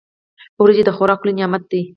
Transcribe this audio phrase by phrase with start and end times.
[0.61, 1.81] وريجي د خوراک لوی نعمت دی.